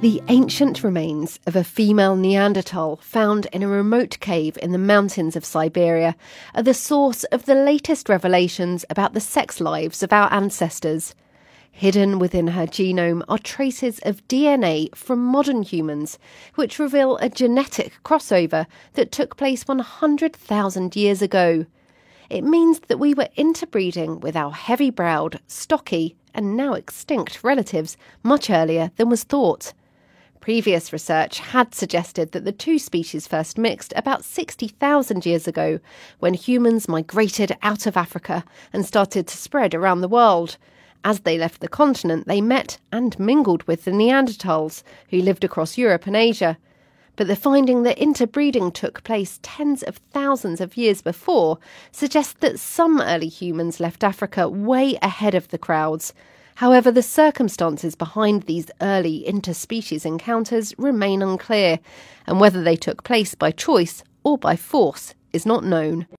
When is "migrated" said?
36.88-37.54